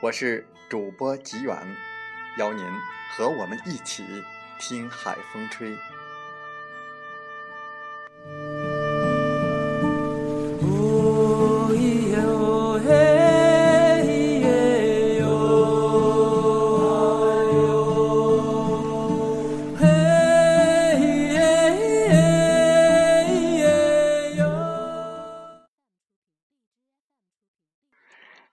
[0.00, 1.56] 我是主播吉远。
[2.36, 2.64] 邀您
[3.10, 4.04] 和我们一起
[4.58, 5.74] 听海风吹。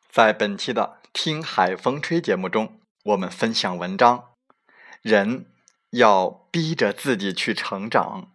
[0.09, 2.79] 在本期的《听海风吹》节目中。
[3.03, 4.31] 我们分享文章，
[5.03, 5.45] 人
[5.91, 8.32] 要逼着自己去成长。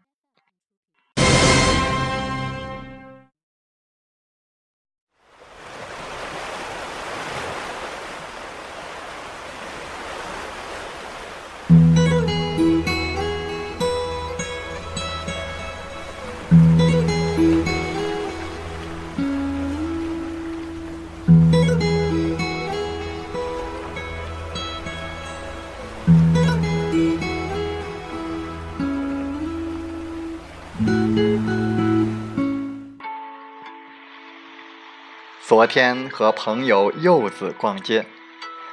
[35.58, 38.06] 昨天和朋友柚子逛街，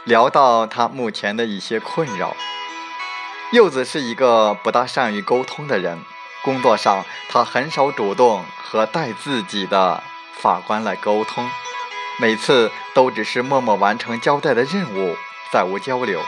[0.03, 2.38] 聊到他目前的一些困扰。
[3.51, 6.00] 柚子是一个不大善于沟通的人，
[6.44, 10.03] 工作上他很少主动和带自己的
[10.35, 11.50] 法官来沟通，
[12.19, 15.16] 每次都只是默默完成交代的任务，
[15.52, 16.22] 再无交流。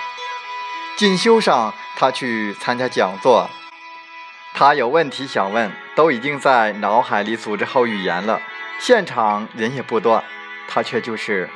[0.98, 3.48] 进修上他去参加讲座，
[4.56, 8.42] 他有问题想问，都已经在脑海里组织好语言了，
[8.80, 10.24] 现场人也不多。
[10.68, 11.50] 他却就是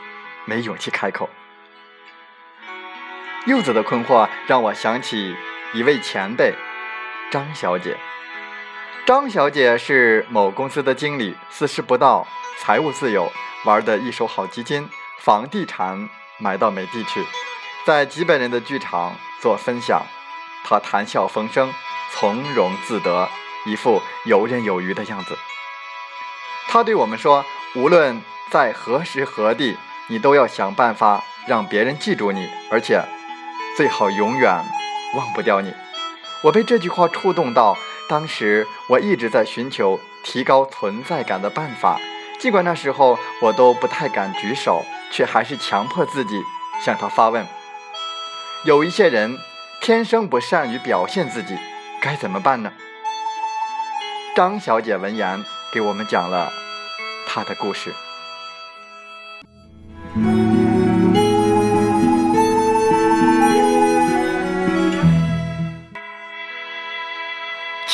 [0.46, 1.30] 没勇气开口。
[3.48, 5.36] 柚子的困惑让我想起
[5.74, 6.54] 一位前辈，
[7.32, 7.98] 张小姐。
[9.06, 12.28] 张小姐是某公司的经理，四十不到，
[12.60, 13.32] 财务自由，
[13.66, 14.88] 玩的一手好基金，
[15.20, 16.08] 房地产
[16.38, 17.26] 买到美地去，
[17.84, 20.04] 在几百人的剧场做分享，
[20.64, 21.74] 她谈笑风生，
[22.12, 23.28] 从容自得，
[23.66, 25.36] 一副游刃有余的样子。
[26.68, 27.44] 她对我们说
[27.76, 33.02] ：“无论。”在何时何地，你都要想办法让别人记住你，而且
[33.78, 34.54] 最好永远
[35.16, 35.74] 忘不掉你。
[36.44, 37.78] 我被这句话触动到，
[38.10, 41.98] 当时我一直在寻求提高存在感的办法，
[42.42, 44.84] 尽管那时候我都不太敢举手，
[45.14, 46.44] 却还是强迫自己
[46.84, 47.48] 向他发问。
[48.66, 49.40] 有一些人
[49.80, 51.58] 天生不善于表现自己，
[52.02, 52.74] 该怎么办呢？
[54.36, 55.42] 张小姐闻言
[55.72, 56.52] 给我们讲了
[57.26, 57.94] 她的故事。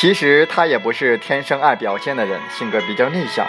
[0.00, 3.44] 其实他也不是天生爱表现的人，性格比较内向。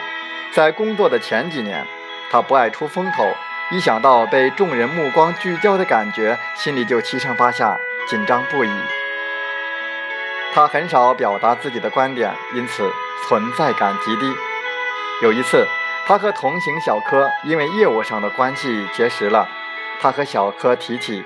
[0.51, 1.85] 在工作的前几年，
[2.31, 3.23] 他不爱出风头，
[3.69, 8.69] 一想到被众人目光聚焦的感觉，心里就七上八下，紧张不已。
[10.51, 12.91] 他很少表达自己的观点，因此
[13.27, 14.33] 存在感极低。
[15.21, 15.67] 有一次，
[16.07, 19.47] 他和同行小柯因为业务上的关系结识了。
[20.01, 21.23] 他和小柯提起，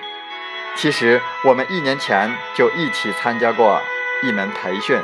[0.75, 3.81] 其实我们一年前就一起参加过
[4.21, 5.01] 一门培训。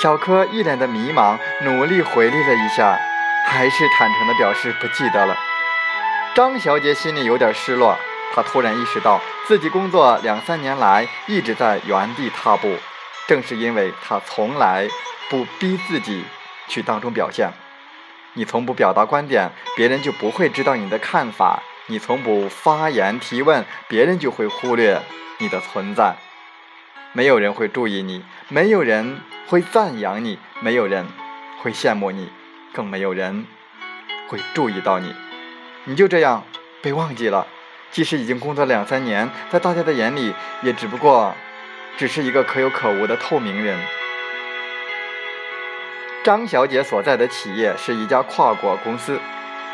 [0.00, 2.96] 小柯一脸的迷茫，努力回忆了一下，
[3.46, 5.36] 还是坦诚的表示不记得了。
[6.36, 7.98] 张小姐心里有点失落，
[8.32, 12.76] 她突然意识到自己工作两三年来一直在原地踏步，
[13.26, 14.86] 正是因为她从来
[15.28, 16.24] 不逼自己
[16.68, 17.50] 去当中表现。
[18.34, 25.02] 你从不表达观点，别人就不会知道你的看法；你从不发言提问，别人就会忽略
[25.38, 26.14] 你的存在。
[27.18, 29.18] 没有人会注意你，没有人
[29.48, 31.04] 会赞扬你，没有人
[31.60, 32.30] 会羡慕你，
[32.72, 33.44] 更没有人
[34.28, 35.12] 会注意到你。
[35.82, 36.44] 你就这样
[36.80, 37.44] 被忘记了。
[37.90, 40.32] 即使已经工作两三年，在大家的眼里，
[40.62, 41.34] 也只不过
[41.96, 43.76] 只是一个可有可无的透明人。
[46.22, 49.18] 张小姐所在的企业是一家跨国公司，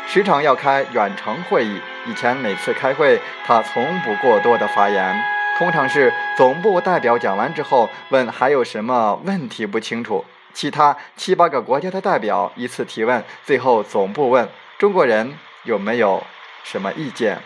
[0.07, 1.79] 时常要开远程会议。
[2.07, 5.23] 以前每次开会，她从不过多的发言，
[5.57, 16.21] 通常是总部代表讲完之后，问还有什么问题不清楚，其他七八个国家的代表依次提问，最后总部问中国人有没有
[16.63, 17.39] 什么意见。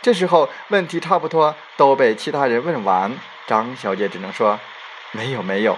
[0.00, 3.12] 这时候问题差不多都被其他人问完，
[3.48, 4.60] 张小姐只能说
[5.10, 5.76] ：“没有，没有。”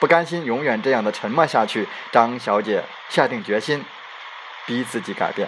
[0.00, 3.84] 不甘心永远这样的沉默下去，张小姐下定决心，
[4.64, 5.46] 逼自己改变。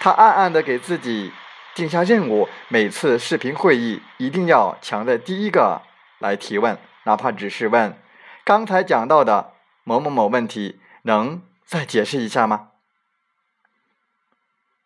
[0.00, 1.32] 她暗暗的给自己
[1.74, 5.82] 定下任务：每次视频会议一定要抢在第一个
[6.18, 7.98] 来提问，哪怕只是问
[8.44, 12.68] 刚才讲到的某某某问题，能再解释一下吗？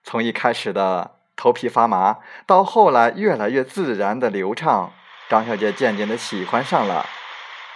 [0.02, 1.14] 从一开始的。
[1.40, 4.92] 头皮发麻，到后来越来越自然的流畅，
[5.28, 7.06] 张小姐渐渐的喜欢上了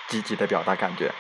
[0.09, 1.13] 积极的表达感觉。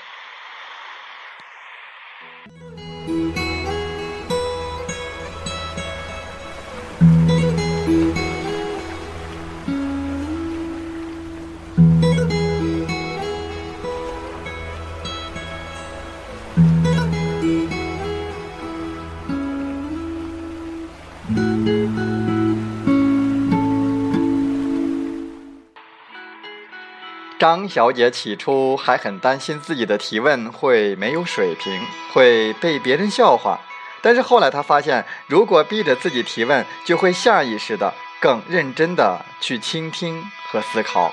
[27.42, 33.58] 张小姐起初还很担心自己的提问会没有水平，会被别人笑话。
[34.00, 40.22] 但是后来她发现，如果逼着自己提问，就会下意识的更认真的去倾听
[40.52, 41.12] 和思考。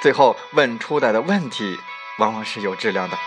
[0.00, 1.78] 最后问出来的问题
[2.16, 3.18] 往往是有质量的，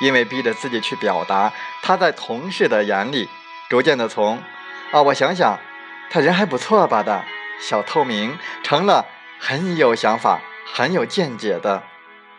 [0.00, 1.52] 因为逼着自己去表达，
[1.82, 3.28] 她在同事的眼里，
[3.68, 4.42] 逐渐的从
[4.90, 5.60] “啊，我想想，
[6.08, 7.22] 他人还不错吧”的
[7.60, 9.04] 小透明，成了
[9.38, 10.40] 很有想法。
[10.72, 11.82] 很有见解的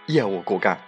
[0.07, 0.79] 业务骨干。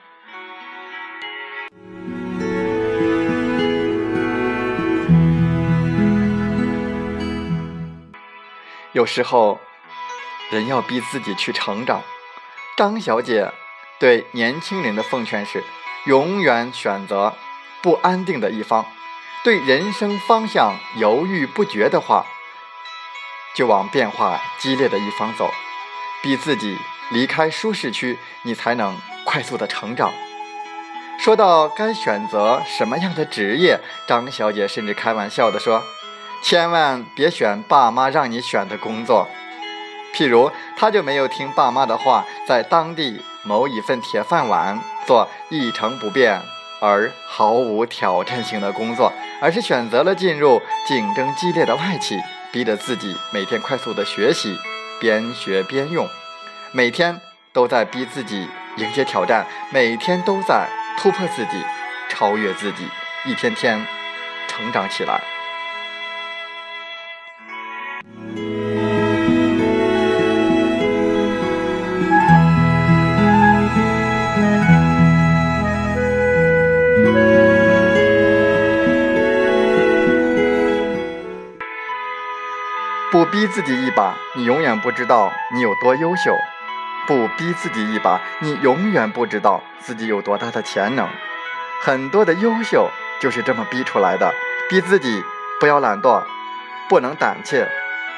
[8.94, 9.60] 有时候，
[10.52, 12.02] 人要逼自己去成长。
[12.78, 13.52] 张小姐
[14.00, 15.64] 对年轻人的奉劝是：
[16.06, 17.36] 永远选择
[17.82, 18.86] 不安定的一方。
[19.44, 22.26] 对人生方向犹豫不决的话，
[23.54, 25.52] 就往变化激烈的一方走，
[26.22, 26.78] 逼自己。
[27.14, 30.12] 离开舒适区，你才能快速的成长。
[31.20, 35.82] 说到该选择什么样的职业，张小姐甚至开玩笑的说
[36.44, 39.28] ：“千万别选爸妈让你选的工作。”
[40.14, 46.42] 譬如，她就没有听爸妈的话，在当地谋一份铁饭碗，做一成不变
[46.82, 52.20] 而毫无挑战性的工作，而是选择了进入竞争激烈的外企，
[52.52, 54.58] 逼着自己每天快速的学习，
[55.00, 56.08] 边学边用。
[56.76, 57.22] 每天
[57.54, 61.64] 都在逼自己迎接挑战，每天都在突破自己、
[62.10, 62.90] 超越自己，
[63.26, 63.86] 一天天
[64.48, 65.22] 成长起来。
[83.12, 86.36] 不逼自己一把，你永远不知道你有多优秀。
[87.08, 91.08] 不逼自己一把，你永远不知道自己有多大的潜能。
[91.82, 94.34] 很多的优秀就是这么逼出来的。
[94.70, 95.24] 逼自己
[95.60, 96.24] 不要懒惰，
[96.88, 97.68] 不能胆怯，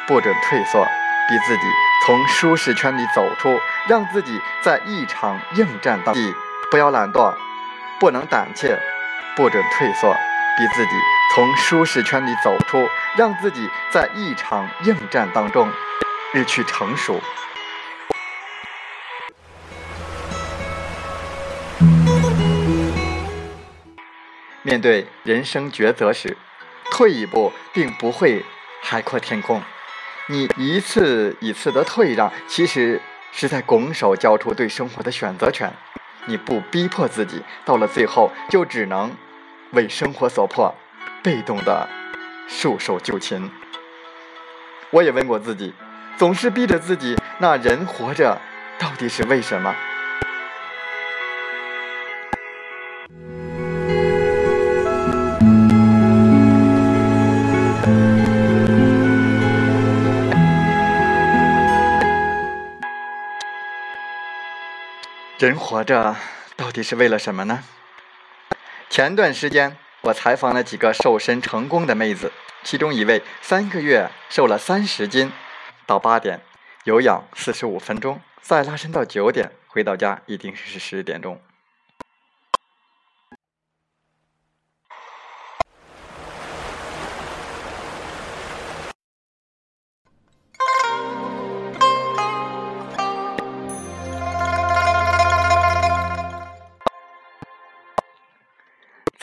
[0.07, 0.85] 不准退缩。
[1.27, 1.63] 逼自己
[2.05, 6.23] 从舒适圈里走出，让自己在一场硬战当中
[6.69, 7.33] 不要懒惰，
[7.99, 8.77] 不能胆怯，
[9.35, 10.15] 不准退缩。
[10.57, 10.91] 逼自己
[11.33, 12.87] 从舒适圈里走出，
[13.17, 15.69] 让自己在一场硬战当中
[16.31, 17.19] 日趋成熟。
[24.65, 26.35] 面对人生抉择时，
[26.89, 28.43] 退一步并不会
[28.81, 29.61] 海阔天空。
[30.27, 32.99] 你一次一次的退让，其实
[33.31, 35.71] 是在拱手交出对生活的选择权。
[36.25, 39.15] 你不逼迫自己，到了最后就只能
[39.73, 40.73] 为生活所迫，
[41.21, 41.87] 被动的
[42.47, 43.51] 束手就擒。
[44.89, 45.75] 我也问过自己，
[46.17, 48.41] 总是逼着自己，那人活着
[48.79, 49.75] 到底是为什么？
[65.45, 66.15] 人活着
[66.55, 67.63] 到底是为了什么呢？
[68.89, 72.31] 前段时间，我采访了几个瘦身成功的妹子，
[72.63, 75.31] 其中一位三个月瘦了三十斤，
[75.85, 76.41] 到八点
[76.85, 81.39] 有氧四十五分钟，再拉伸到九点，回到家一定是十点钟。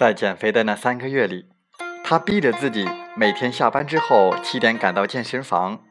[0.02, 1.48] 在减肥的那三个月里，
[2.02, 5.84] 他逼着自己每天下班之后七点赶到健身房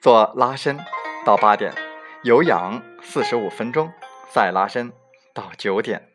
[0.00, 0.78] 做拉伸，
[1.26, 1.74] 到八点
[2.22, 3.92] 有氧四十五分钟，
[4.32, 4.90] 再拉伸
[5.34, 6.08] 到九点。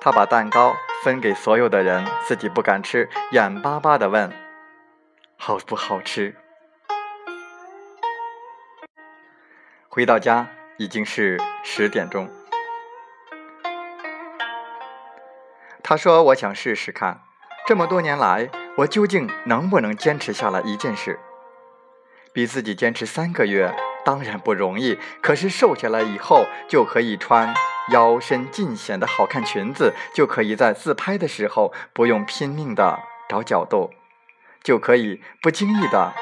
[0.00, 4.32] 他把蛋糕分给所有的人，自己不敢吃，眼巴巴地问
[5.36, 6.36] ：“好不好吃？”
[9.90, 12.30] 回到家已经是十点钟。
[15.94, 17.20] 他说：“我想试试看，
[17.68, 21.20] 这么多年来，我究竟能不能坚持下来一件事？
[22.32, 23.72] 逼自己坚持三个月，
[24.04, 24.98] 当然不容易。
[25.22, 27.54] 可是瘦下来以后，就可以穿
[27.92, 32.98] 腰身尽显的好看裙子，就可以在自拍的时候不用拼命的
[33.28, 33.92] 找角度，
[34.64, 36.12] 就可以不经意的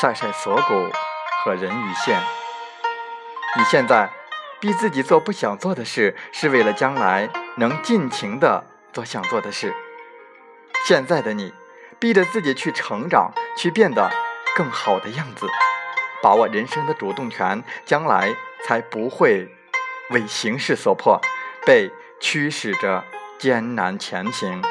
[0.00, 0.88] 晒晒锁骨
[1.42, 2.20] 和人鱼线。
[3.56, 4.08] 你现在
[4.60, 8.62] 逼自己做不想做的事，是为了将来能尽情的。”
[8.96, 9.74] 做想做的事。
[10.86, 11.52] 现在的你，
[11.98, 14.10] 逼着自己去成长，去变得
[14.56, 15.46] 更好的样子，
[16.22, 18.34] 把握人生的主动权，将来
[18.64, 19.54] 才不会
[20.12, 21.20] 为形势所迫，
[21.66, 23.04] 被驱使着
[23.38, 24.62] 艰难前行。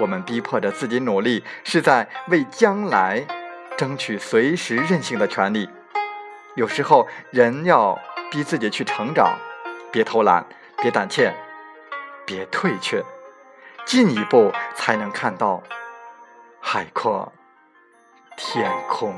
[0.00, 3.26] 我们逼迫着自己努力，是在为将来
[3.76, 5.68] 争取随时任性的权利。
[6.54, 9.36] 有时候，人要逼自己去成长，
[9.92, 10.46] 别偷懒，
[10.78, 11.34] 别胆怯，
[12.24, 13.04] 别退却。
[13.84, 15.62] 进一步才能看到
[16.60, 17.32] 海阔
[18.36, 19.14] 天空。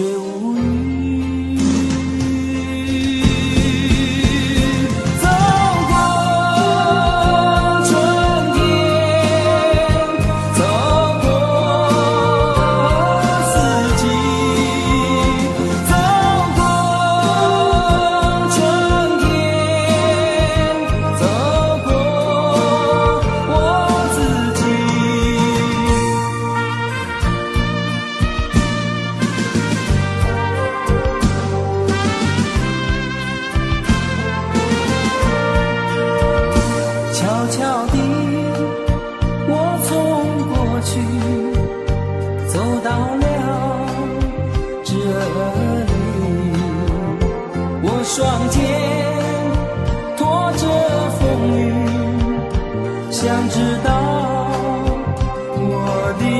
[0.00, 0.29] 水无